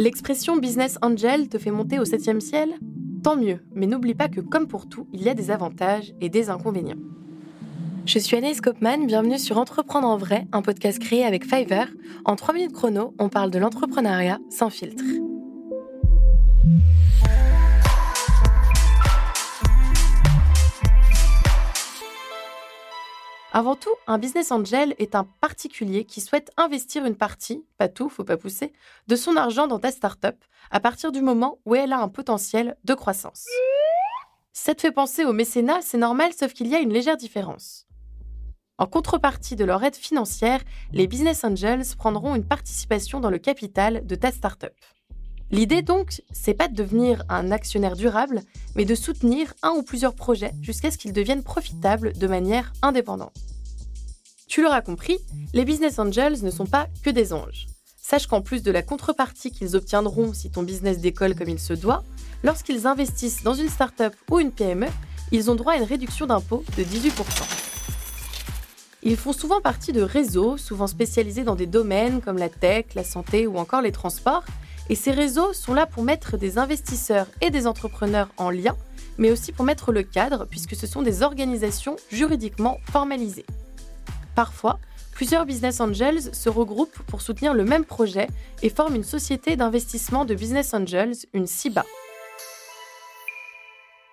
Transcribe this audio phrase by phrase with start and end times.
[0.00, 2.70] L'expression business angel te fait monter au septième ciel?
[3.22, 6.30] Tant mieux, mais n'oublie pas que comme pour tout, il y a des avantages et
[6.30, 6.96] des inconvénients.
[8.06, 11.88] Je suis Anaïs Kopman, bienvenue sur Entreprendre en vrai, un podcast créé avec Fiverr.
[12.24, 15.04] En 3 minutes chrono, on parle de l'entrepreneuriat sans filtre.
[23.52, 28.08] Avant tout, un business angel est un particulier qui souhaite investir une partie, pas tout,
[28.08, 28.72] faut pas pousser,
[29.08, 30.36] de son argent dans ta startup
[30.70, 33.46] à partir du moment où elle a un potentiel de croissance.
[34.52, 37.86] ça te fait penser au mécénat, c'est normal, sauf qu'il y a une légère différence.
[38.78, 40.60] En contrepartie de leur aide financière,
[40.92, 44.74] les business angels prendront une participation dans le capital de ta startup.
[45.52, 48.42] L'idée donc, c'est pas de devenir un actionnaire durable,
[48.76, 53.36] mais de soutenir un ou plusieurs projets jusqu'à ce qu'ils deviennent profitables de manière indépendante.
[54.46, 55.18] Tu l'auras compris,
[55.52, 57.66] les business angels ne sont pas que des anges.
[58.00, 61.74] Sache qu'en plus de la contrepartie qu'ils obtiendront si ton business décolle comme il se
[61.74, 62.04] doit,
[62.44, 64.88] lorsqu'ils investissent dans une start-up ou une PME,
[65.32, 67.10] ils ont droit à une réduction d'impôt de 18%.
[69.02, 73.04] Ils font souvent partie de réseaux, souvent spécialisés dans des domaines comme la tech, la
[73.04, 74.44] santé ou encore les transports,
[74.90, 78.76] et ces réseaux sont là pour mettre des investisseurs et des entrepreneurs en lien,
[79.18, 83.46] mais aussi pour mettre le cadre, puisque ce sont des organisations juridiquement formalisées.
[84.34, 84.80] Parfois,
[85.12, 88.26] plusieurs business angels se regroupent pour soutenir le même projet
[88.62, 91.84] et forment une société d'investissement de business angels, une SIBA.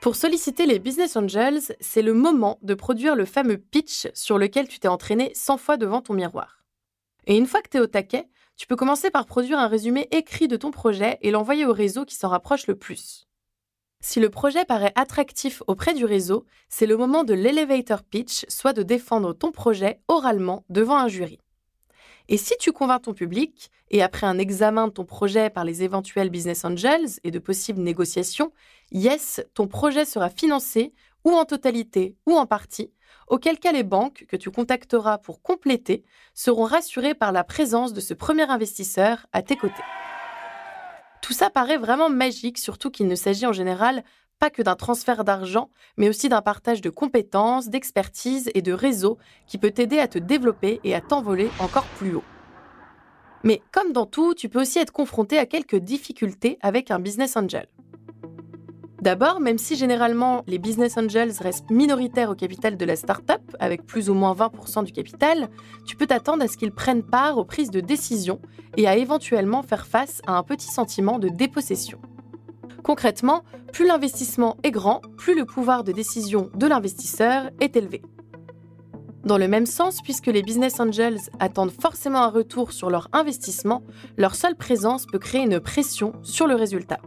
[0.00, 4.66] Pour solliciter les business angels, c'est le moment de produire le fameux pitch sur lequel
[4.66, 6.64] tu t'es entraîné 100 fois devant ton miroir.
[7.26, 10.08] Et une fois que tu es au taquet, tu peux commencer par produire un résumé
[10.10, 13.26] écrit de ton projet et l'envoyer au réseau qui s'en rapproche le plus.
[14.00, 18.74] Si le projet paraît attractif auprès du réseau, c'est le moment de l'elevator pitch, soit
[18.74, 21.38] de défendre ton projet oralement devant un jury.
[22.28, 25.82] Et si tu convaincs ton public, et après un examen de ton projet par les
[25.82, 28.52] éventuels business angels et de possibles négociations,
[28.92, 30.92] yes, ton projet sera financé,
[31.24, 32.92] ou en totalité, ou en partie,
[33.28, 36.04] auquel cas les banques que tu contacteras pour compléter
[36.34, 39.74] seront rassurées par la présence de ce premier investisseur à tes côtés.
[41.22, 44.04] Tout ça paraît vraiment magique, surtout qu'il ne s'agit en général
[44.38, 49.18] pas que d'un transfert d'argent, mais aussi d'un partage de compétences, d'expertise et de réseau
[49.46, 52.24] qui peut t'aider à te développer et à t'envoler encore plus haut.
[53.42, 57.36] Mais comme dans tout, tu peux aussi être confronté à quelques difficultés avec un business
[57.36, 57.68] angel.
[59.04, 63.84] D'abord, même si généralement les business angels restent minoritaires au capital de la startup, avec
[63.84, 65.50] plus ou moins 20% du capital,
[65.84, 68.40] tu peux t'attendre à ce qu'ils prennent part aux prises de décision
[68.78, 72.00] et à éventuellement faire face à un petit sentiment de dépossession.
[72.82, 73.42] Concrètement,
[73.74, 78.00] plus l'investissement est grand, plus le pouvoir de décision de l'investisseur est élevé.
[79.22, 83.82] Dans le même sens, puisque les business angels attendent forcément un retour sur leur investissement,
[84.16, 87.00] leur seule présence peut créer une pression sur le résultat.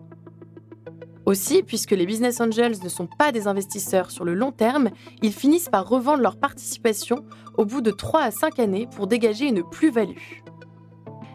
[1.27, 5.33] Aussi, puisque les business angels ne sont pas des investisseurs sur le long terme, ils
[5.33, 7.25] finissent par revendre leur participation
[7.57, 10.15] au bout de 3 à 5 années pour dégager une plus-value.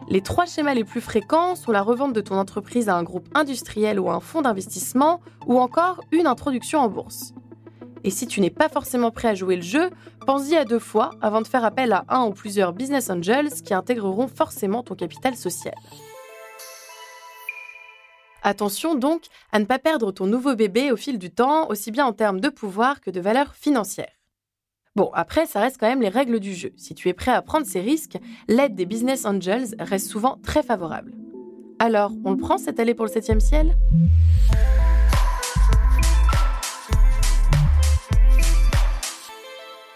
[0.09, 3.29] Les trois schémas les plus fréquents sont la revente de ton entreprise à un groupe
[3.35, 7.35] industriel ou à un fonds d'investissement, ou encore une introduction en bourse.
[8.03, 9.91] Et si tu n'es pas forcément prêt à jouer le jeu,
[10.27, 13.75] pense-y à deux fois avant de faire appel à un ou plusieurs business angels qui
[13.75, 15.75] intégreront forcément ton capital social.
[18.45, 22.05] Attention donc à ne pas perdre ton nouveau bébé au fil du temps, aussi bien
[22.05, 24.11] en termes de pouvoir que de valeur financière.
[24.97, 26.73] Bon, après, ça reste quand même les règles du jeu.
[26.77, 30.65] Si tu es prêt à prendre ces risques, l'aide des business angels reste souvent très
[30.65, 31.15] favorable.
[31.79, 33.77] Alors, on le prend cette allée pour le 7 ciel?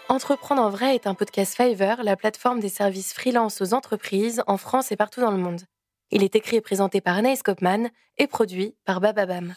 [0.07, 4.55] Entreprendre en vrai est un podcast Fiverr, la plateforme des services freelance aux entreprises en
[4.55, 5.61] France et partout dans le monde.
[6.11, 9.53] Il est écrit et présenté par Anaïs Kopman et produit par Bababam.